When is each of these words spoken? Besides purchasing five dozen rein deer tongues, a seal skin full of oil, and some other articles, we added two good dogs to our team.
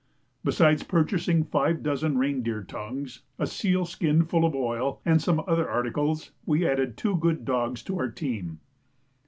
Besides 0.43 0.81
purchasing 0.81 1.43
five 1.43 1.83
dozen 1.83 2.17
rein 2.17 2.41
deer 2.41 2.63
tongues, 2.63 3.21
a 3.37 3.45
seal 3.45 3.85
skin 3.85 4.23
full 4.25 4.45
of 4.45 4.55
oil, 4.55 4.99
and 5.05 5.21
some 5.21 5.43
other 5.45 5.69
articles, 5.69 6.31
we 6.43 6.67
added 6.67 6.97
two 6.97 7.15
good 7.17 7.45
dogs 7.45 7.83
to 7.83 7.99
our 7.99 8.09
team. 8.09 8.61